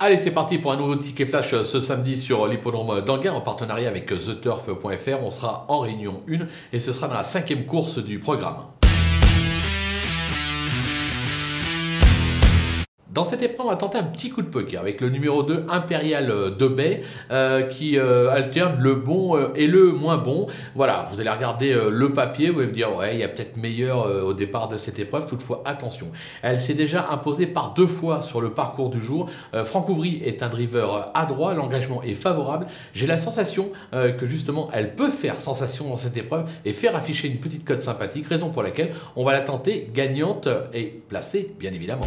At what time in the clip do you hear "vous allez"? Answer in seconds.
21.10-21.30, 22.50-22.68